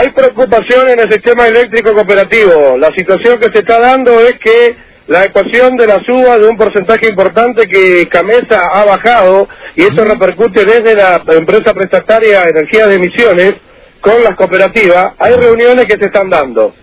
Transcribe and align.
Hay 0.00 0.12
preocupación 0.12 0.88
en 0.88 1.00
el 1.00 1.12
sistema 1.12 1.46
eléctrico 1.46 1.92
cooperativo. 1.92 2.78
La 2.78 2.90
situación 2.96 3.38
que 3.38 3.50
se 3.50 3.58
está 3.58 3.78
dando 3.78 4.18
es 4.18 4.38
que 4.38 4.74
la 5.08 5.26
ecuación 5.26 5.76
de 5.76 5.86
la 5.86 6.02
suba 6.06 6.38
de 6.38 6.48
un 6.48 6.56
porcentaje 6.56 7.10
importante 7.10 7.68
que 7.68 8.08
Camesa 8.08 8.66
ha 8.72 8.86
bajado 8.86 9.46
y 9.76 9.82
esto 9.82 10.02
repercute 10.06 10.64
desde 10.64 10.94
la 10.94 11.22
empresa 11.28 11.74
prestataria 11.74 12.44
Energía 12.44 12.86
de 12.86 12.94
Emisiones 12.94 13.56
con 14.00 14.24
las 14.24 14.36
cooperativas. 14.36 15.12
Hay 15.18 15.34
reuniones 15.34 15.84
que 15.84 15.98
se 15.98 16.06
están 16.06 16.30
dando. 16.30 16.74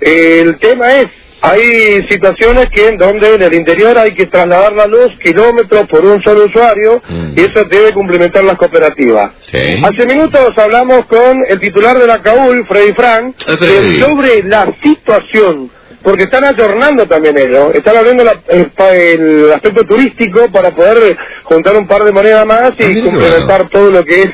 El 0.00 0.58
tema 0.58 0.96
es 0.96 1.08
hay 1.42 2.06
situaciones 2.08 2.66
que 2.72 2.88
en 2.88 2.98
donde 2.98 3.34
en 3.34 3.42
el 3.42 3.52
interior 3.54 3.98
hay 3.98 4.14
que 4.14 4.26
trasladar 4.26 4.72
la 4.74 4.86
luz 4.86 5.08
kilómetros 5.22 5.88
por 5.88 6.04
un 6.04 6.22
solo 6.22 6.44
usuario 6.46 7.02
Mm. 7.08 7.32
y 7.36 7.40
eso 7.40 7.64
debe 7.64 7.92
complementar 7.92 8.44
las 8.44 8.56
cooperativas. 8.56 9.32
Sí. 9.50 9.58
Hace 9.84 10.06
minutos 10.06 10.52
hablamos 10.56 11.04
con 11.06 11.44
el 11.48 11.58
titular 11.58 11.98
de 11.98 12.06
la 12.06 12.22
CAUL, 12.22 12.64
Freddy 12.66 12.92
Frank, 12.94 13.34
Ah, 13.46 13.56
sobre 13.98 14.42
la 14.44 14.72
situación, 14.82 15.70
porque 16.02 16.24
están 16.24 16.44
ayornando 16.44 17.06
también 17.06 17.36
ellos, 17.36 17.74
están 17.74 17.96
abriendo 17.96 18.22
la- 18.24 18.40
el, 18.48 18.70
el 18.90 19.52
aspecto 19.52 19.84
turístico 19.84 20.46
para 20.52 20.70
poder 20.70 21.16
juntar 21.42 21.76
un 21.76 21.86
par 21.88 22.04
de 22.04 22.12
monedas 22.12 22.46
más 22.46 22.70
Ah, 22.70 22.74
y 22.78 22.94
qué 22.94 23.02
complementar 23.02 23.68
todo 23.68 23.90
lo 23.90 24.04
que 24.04 24.22
es 24.22 24.30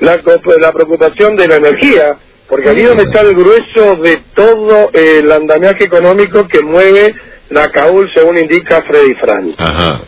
la, 0.00 0.20
la 0.60 0.72
preocupación 0.72 1.34
de 1.36 1.48
la 1.48 1.56
energía. 1.56 2.16
Porque 2.48 2.68
ahí 2.70 2.84
Ah. 2.84 2.88
donde 2.88 3.04
está 3.04 3.20
el 3.20 3.34
grueso 3.34 3.96
de 3.96 4.22
todo 4.34 4.90
el 4.92 5.30
andamiaje 5.30 5.84
económico 5.84 6.48
que 6.48 6.60
mueve 6.60 7.14
la 7.50 7.70
CAUL, 7.70 8.10
según 8.14 8.38
indica 8.38 8.82
Freddy 8.82 9.14
Frank. 9.14 9.54
Ajá. 9.58 10.00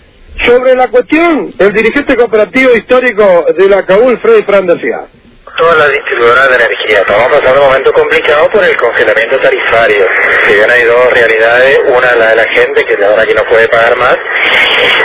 Sobre 0.46 0.74
la 0.74 0.88
cuestión, 0.88 1.52
el 1.58 1.72
dirigente 1.72 2.16
cooperativo 2.16 2.72
histórico 2.74 3.46
de 3.56 3.68
la 3.68 3.84
CAUL, 3.84 4.18
Freddy 4.20 4.42
Fran, 4.42 4.66
decía. 4.66 5.00
Todas 5.58 5.76
las 5.76 5.92
distribuidoras 5.92 6.48
de 6.48 6.56
energía. 6.56 6.98
Estamos 7.00 7.28
pasando 7.28 7.60
un 7.60 7.66
momento 7.66 7.92
complicado 7.92 8.48
por 8.50 8.64
el 8.64 8.76
congelamiento 8.78 9.38
tarifario. 9.40 10.06
Si 10.46 10.54
bien 10.54 10.70
hay 10.70 10.84
dos 10.84 11.12
realidades, 11.12 11.80
una 11.88 12.14
la 12.14 12.28
de 12.30 12.36
la 12.36 12.44
gente, 12.44 12.84
que 12.84 12.96
la 12.96 13.08
verdad 13.10 13.24
que 13.26 13.34
no 13.34 13.44
puede 13.44 13.68
pagar 13.68 13.98
más, 13.98 14.16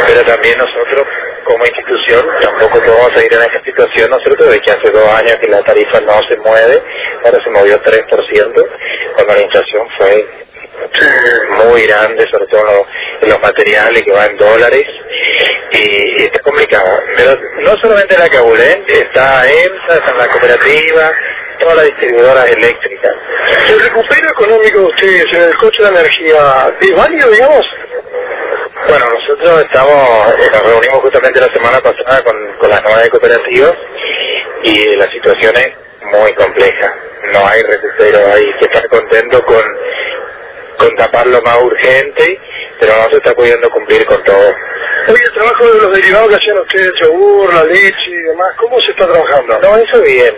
pero 0.08 0.22
también 0.24 0.58
nosotros 0.58 1.06
como 1.44 1.66
institución 1.66 2.26
tampoco 2.42 2.80
podemos 2.80 3.12
seguir 3.14 3.34
en 3.34 3.42
esta 3.42 3.64
situación, 3.64 4.10
nosotros 4.10 4.50
de 4.50 4.60
que 4.60 4.72
hace 4.72 4.90
dos 4.92 5.08
años 5.14 5.36
que 5.42 5.48
la 5.48 5.64
tarifa 5.64 6.00
no 6.02 6.22
se 6.30 6.38
mueve, 6.38 6.82
ahora 7.24 7.44
se 7.44 7.50
movió 7.50 7.82
3%, 7.82 8.68
cuando 9.16 9.34
la 9.34 9.42
inflación 9.42 9.88
fue 9.98 10.28
muy 11.68 11.88
grande, 11.88 12.28
sobre 12.30 12.48
todo 12.48 12.62
en 12.62 12.66
los, 12.68 12.86
en 13.22 13.30
los 13.30 13.42
materiales 13.42 14.04
que 14.04 14.12
van 14.12 14.32
en 14.32 14.38
dólares, 14.38 14.86
y, 15.72 16.22
y 16.22 16.26
está 16.26 16.40
complicado. 16.40 17.00
Pero 17.18 17.38
no 17.62 17.76
solamente 17.78 18.18
la 18.18 18.30
Cabul, 18.30 18.60
¿eh? 18.60 18.84
está 18.88 19.46
EMSA, 19.48 19.96
está 19.96 20.14
la 20.14 20.28
cooperativa, 20.28 21.12
todas 21.60 21.76
las 21.78 21.86
distribuidoras 21.86 22.48
eléctricas. 22.50 23.14
¿El 23.70 23.80
recupero 23.80 24.30
económico 24.32 24.80
de 24.80 24.86
ustedes 24.86 25.26
en 25.34 25.44
el 25.44 25.58
coche 25.58 25.84
de 25.84 25.90
energía 25.90 26.74
es 26.80 26.96
válido, 26.96 27.32
digamos? 27.32 27.66
Bueno, 28.88 29.06
nosotros 29.10 29.64
estamos, 29.64 30.34
eh, 30.40 30.50
nos 30.52 30.62
reunimos 30.62 31.00
justamente 31.00 31.40
la 31.40 31.50
semana 31.50 31.80
pasada 31.82 32.24
con, 32.24 32.36
con 32.60 32.70
las 32.70 32.84
nueve 32.84 33.10
cooperativas 33.10 33.74
y 34.64 34.96
la 34.96 35.10
situación 35.10 35.54
es 35.58 35.85
muy 36.12 36.34
compleja. 36.34 36.94
No 37.34 37.48
hay 37.48 37.64
recupero, 37.64 38.34
hay 38.34 38.46
que 38.60 38.66
estar 38.66 38.88
contento 38.88 39.44
con, 39.44 39.64
con 40.78 40.96
tapar 40.96 41.28
lo 41.28 41.42
más 41.42 41.62
urgente, 41.62 42.40
pero 42.80 42.94
no 42.98 43.10
se 43.10 43.18
está 43.18 43.34
pudiendo 43.34 43.70
cumplir 43.70 44.06
con 44.06 44.24
todo. 44.24 44.54
Hoy 45.08 45.20
el 45.24 45.34
trabajo 45.34 45.68
de 45.68 45.82
los 45.82 45.96
derivados 45.96 46.30
que 46.30 46.36
hacían 46.36 46.58
ustedes, 46.60 46.92
yogur, 47.02 47.54
la 47.54 47.64
leche 47.64 48.10
y 48.10 48.24
demás, 48.24 48.50
¿cómo 48.58 48.80
se 48.82 48.92
está 48.92 49.06
trabajando? 49.06 49.60
No, 49.60 49.78
eso 49.78 50.02
bien. 50.02 50.36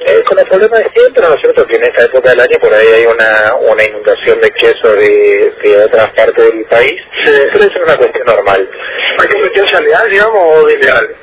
Eh, 0.00 0.22
con 0.24 0.38
el 0.38 0.46
problema 0.46 0.78
de 0.78 0.90
siempre, 0.90 1.22
¿no 1.26 1.34
es 1.34 1.40
cierto? 1.40 1.66
Que 1.66 1.76
en 1.76 1.84
esta 1.84 2.04
época 2.04 2.30
del 2.30 2.40
año 2.40 2.58
por 2.60 2.72
ahí 2.72 2.86
hay 2.86 3.06
una, 3.06 3.54
una 3.56 3.84
inundación 3.84 4.40
de 4.40 4.50
queso 4.52 4.92
de, 4.94 5.52
de 5.62 5.84
otras 5.84 6.10
partes 6.10 6.36
del 6.36 6.64
país, 6.66 7.00
pero 7.24 7.64
eso 7.64 7.74
es 7.76 7.82
una 7.82 7.96
cuestión 7.96 8.26
normal. 8.26 8.70
¿Hay 9.18 9.28
competencia 9.28 9.80
leal, 9.80 10.08
digamos, 10.08 10.56
o 10.56 10.66
desleal? 10.66 11.16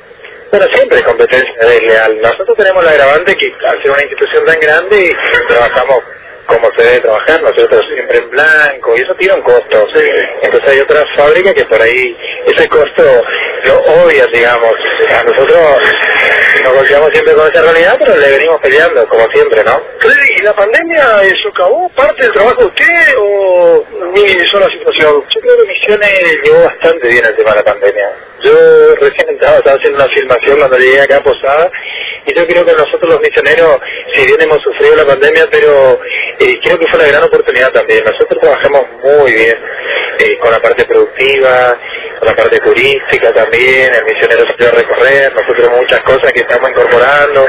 Bueno, 0.50 0.66
siempre 0.72 1.02
competencia 1.02 1.52
desleal. 1.60 2.20
Nosotros 2.20 2.56
tenemos 2.56 2.84
la 2.84 2.90
agravante 2.90 3.36
que 3.36 3.52
al 3.66 3.82
ser 3.82 3.90
una 3.90 4.02
institución 4.02 4.44
tan 4.44 4.60
grande 4.60 5.16
trabajamos 5.48 6.02
como 6.46 6.70
se 6.76 6.84
debe 6.84 7.00
trabajar, 7.00 7.42
nosotros 7.42 7.84
siempre 7.92 8.18
en 8.18 8.30
blanco, 8.30 8.96
y 8.96 9.00
eso 9.00 9.14
tiene 9.18 9.34
un 9.34 9.42
costo. 9.42 9.88
Entonces 10.42 10.70
hay 10.70 10.80
otras 10.80 11.04
fábricas 11.16 11.54
que 11.54 11.64
por 11.64 11.82
ahí 11.82 12.16
ese 12.46 12.68
costo 12.68 13.02
lo 13.64 13.78
obvian, 14.02 14.30
digamos. 14.32 14.72
A 15.10 15.22
nosotros 15.24 15.78
nos 16.62 16.74
golpeamos 16.74 17.10
siempre 17.12 17.34
con 17.34 17.48
esa 17.48 17.62
realidad, 17.62 17.96
pero 17.98 18.16
le 18.16 18.30
venimos 18.30 18.60
peleando, 18.60 19.06
como 19.08 19.26
siempre, 19.30 19.62
¿no? 19.64 19.82
Freddy, 19.98 20.34
¿y 20.38 20.42
la 20.42 20.54
pandemia 20.54 21.04
socavó 21.42 21.88
parte 21.90 22.22
del 22.22 22.32
trabajo 22.32 22.60
de 22.60 22.66
usted 22.66 23.14
o 23.18 23.84
minimizó 24.14 24.60
la 24.60 24.70
situación? 24.70 25.24
Yo 25.28 25.40
creo 25.40 25.56
que 25.56 25.68
Misiones 25.68 26.38
llevó 26.44 26.64
bastante 26.64 27.08
bien 27.08 27.24
el 27.26 27.36
tema 27.36 27.50
de 27.50 27.56
la 27.56 27.64
pandemia. 27.64 28.12
Yo 28.42 28.94
recién 28.96 29.28
entraba, 29.28 29.58
estaba 29.58 29.76
haciendo 29.76 29.98
una 29.98 30.14
filmación 30.14 30.58
cuando 30.58 30.78
llegué 30.78 31.00
acá 31.00 31.16
a 31.16 31.22
Posada, 31.22 31.70
y 32.26 32.34
yo 32.34 32.46
creo 32.46 32.64
que 32.64 32.72
nosotros 32.72 33.10
los 33.10 33.20
misioneros, 33.20 33.78
si 34.14 34.26
bien 34.26 34.42
hemos 34.42 34.58
sufrido 34.62 34.96
la 34.96 35.06
pandemia, 35.06 35.46
pero 35.50 35.98
eh, 36.38 36.58
creo 36.62 36.78
que 36.78 36.86
fue 36.86 36.98
una 36.98 37.08
gran 37.08 37.22
oportunidad 37.24 37.72
también. 37.72 38.04
Nosotros 38.04 38.40
trabajamos 38.40 38.82
muy 39.02 39.32
bien 39.32 39.56
eh, 40.18 40.38
con 40.38 40.50
la 40.50 40.60
parte 40.60 40.84
productiva, 40.84 41.78
la 42.22 42.34
parte 42.34 42.58
turística 42.58 43.32
también, 43.32 43.94
el 43.94 44.04
misionero 44.04 44.44
salió 44.46 44.68
a 44.68 44.72
recorrer, 44.72 45.34
nosotros 45.34 45.70
muchas 45.76 46.00
cosas 46.00 46.32
que 46.32 46.40
estamos 46.40 46.70
incorporando, 46.70 47.46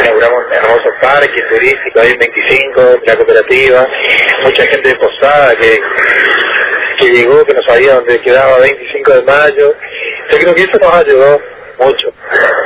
inauguramos 0.00 0.46
un 0.46 0.52
hermoso 0.52 0.90
parque 1.00 1.42
turístico 1.42 2.00
ahí 2.00 2.12
en 2.12 2.18
25, 2.18 3.00
la 3.04 3.16
cooperativa, 3.16 3.88
mucha 4.42 4.66
gente 4.66 4.88
de 4.88 4.94
Posada 4.96 5.54
que 5.56 5.80
que 6.98 7.08
llegó, 7.08 7.44
que 7.44 7.54
no 7.54 7.60
sabía 7.66 7.94
dónde 7.94 8.20
quedaba 8.20 8.58
25 8.60 9.12
de 9.12 9.22
mayo. 9.22 9.74
Yo 10.30 10.38
creo 10.38 10.54
que 10.54 10.62
eso 10.62 10.78
nos 10.78 10.94
ayudó 10.94 11.40
mucho. 11.84 12.08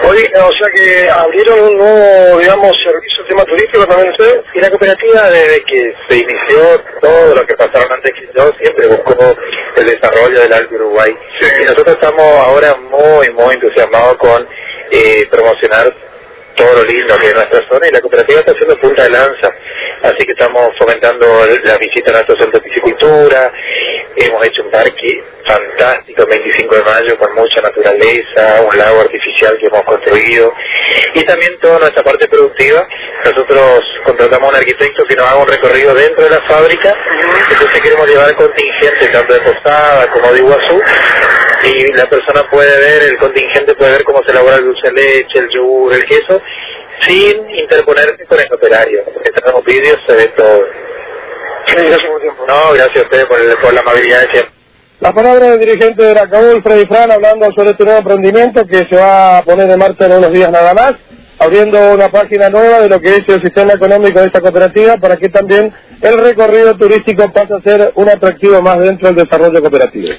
Oye, 0.04 0.31
o 0.34 0.53
sea 0.53 0.71
que 0.75 1.10
abrieron 1.10 1.60
un 1.60 1.78
nuevo, 1.78 2.38
digamos, 2.38 2.77
servicio, 2.84 3.25
tema 3.27 3.44
turístico 3.44 3.87
también 3.87 4.12
ustedes. 4.12 4.43
Y 4.54 4.60
la 4.60 4.71
cooperativa, 4.71 5.31
desde 5.31 5.62
que 5.65 5.94
se 6.09 6.16
inició, 6.19 6.81
todo 7.00 7.34
lo 7.34 7.47
que 7.47 7.55
pasaron 7.55 7.93
antes 7.93 8.12
que 8.12 8.28
yo, 8.37 8.53
siempre 8.60 8.87
buscó 8.88 9.37
el 9.76 9.87
desarrollo 9.87 10.41
del 10.41 10.53
Alto 10.53 10.75
Uruguay. 10.75 11.16
Y 11.60 11.65
nosotros 11.65 11.97
estamos 11.97 12.25
ahora 12.25 12.75
muy, 12.76 13.31
muy 13.31 13.55
entusiasmados 13.55 14.16
con 14.19 14.47
eh, 14.91 15.26
promocionar 15.31 15.93
todo 16.56 16.72
lo 16.72 16.84
lindo 16.84 17.16
que 17.19 17.26
es 17.26 17.34
nuestra 17.34 17.69
zona 17.69 17.87
y 17.88 17.93
la 17.93 18.00
cooperativa 18.00 18.41
está 18.41 18.53
haciendo 18.53 18.78
punta 18.78 19.05
de 19.05 19.10
lanza. 19.10 19.53
Así 20.03 20.25
que 20.25 20.32
estamos 20.32 20.72
fomentando 20.78 21.26
la 21.65 21.76
visita 21.78 22.10
a 22.10 22.15
nuestro 22.15 22.37
centro 22.37 22.60
de 22.60 22.69
piscicultura, 22.69 23.53
hemos 24.16 24.44
hecho 24.47 24.62
un 24.62 24.71
parque 24.71 25.22
fantástico 25.44 26.22
el 26.22 26.28
25 26.28 26.77
de 26.77 26.82
mayo 26.82 27.19
con 27.19 27.34
mucha 27.34 27.60
naturaleza, 27.60 28.62
un 28.62 28.77
lago 28.77 29.00
artificial 29.00 29.56
que 29.59 29.66
hemos 29.66 29.82
construido 29.84 30.53
y 31.15 31.25
también 31.25 31.59
toda 31.60 31.78
nuestra 31.78 32.03
parte 32.03 32.28
productiva. 32.28 32.87
Nosotros 33.25 33.81
contratamos 34.05 34.49
a 34.49 34.50
un 34.50 34.56
arquitecto 34.56 35.05
que 35.05 35.16
nos 35.16 35.26
haga 35.26 35.43
un 35.43 35.49
recorrido 35.49 35.94
dentro 35.94 36.25
de 36.25 36.31
la 36.31 36.41
fábrica, 36.43 36.94
entonces 37.50 37.82
queremos 37.82 38.09
llevar 38.09 38.34
contingente 38.37 39.09
tanto 39.09 39.34
de 39.34 39.41
Posada 39.41 40.10
como 40.10 40.32
de 40.32 40.38
Iguazú 40.38 40.82
y 41.65 41.93
la 41.93 42.06
persona 42.06 42.49
puede 42.50 42.78
ver, 42.78 43.10
el 43.10 43.19
contingente 43.19 43.75
puede 43.75 43.93
ver 43.93 44.05
cómo 44.05 44.22
se 44.25 44.32
elabora 44.32 44.56
el 44.56 44.65
dulce 44.65 44.88
de 44.88 44.93
leche, 44.93 45.38
el 45.38 45.49
yogur, 45.49 45.93
el 45.93 46.05
queso, 46.05 46.41
sin 47.03 47.50
interponerse 47.50 48.25
con 48.26 48.38
el 48.41 48.53
operario. 48.53 49.05
Porque 49.12 49.31
tenemos 49.31 49.65
vídeos, 49.65 49.99
se 50.06 50.15
ve 50.15 50.28
todo. 50.37 50.85
Gracias 51.66 52.00
por 52.09 52.21
tiempo. 52.21 52.44
No, 52.47 52.72
gracias 52.75 52.97
a 52.97 53.03
ustedes 53.03 53.27
por, 53.27 53.75
la 53.75 53.81
amabilidad 53.81 54.21
de 54.22 54.31
siempre. 54.31 54.53
La 55.00 55.12
palabra 55.12 55.50
del 55.50 55.60
dirigente 55.60 56.03
de 56.03 56.15
la 56.15 56.28
CAUL, 56.28 56.62
Freddy 56.62 56.87
Fran, 56.87 57.10
hablando 57.10 57.53
sobre 57.53 57.71
este 57.71 57.84
nuevo 57.84 57.99
emprendimiento 57.99 58.66
que 58.66 58.87
se 58.88 58.97
va 58.97 59.38
a 59.38 59.43
poner 59.43 59.69
en 59.69 59.78
marcha 59.78 60.06
en 60.06 60.12
unos 60.12 60.32
días 60.32 60.50
nada 60.50 60.72
más, 60.72 60.94
abriendo 61.38 61.93
una 61.93 62.09
página 62.09 62.49
nueva 62.49 62.81
de 62.81 62.88
lo 62.88 62.99
que 62.99 63.16
es 63.16 63.28
el 63.28 63.43
sistema 63.43 63.75
económico 63.75 64.21
de 64.21 64.26
esta 64.26 64.41
cooperativa 64.41 64.97
para 64.97 65.19
que 65.19 65.29
también 65.29 65.70
el 66.00 66.19
recorrido 66.19 66.75
turístico 66.76 67.31
pase 67.31 67.55
a 67.55 67.61
ser 67.61 67.93
un 67.94 68.08
atractivo 68.08 68.62
más 68.62 68.79
dentro 68.79 69.08
del 69.08 69.25
desarrollo 69.25 69.61
cooperativo. 69.61 70.14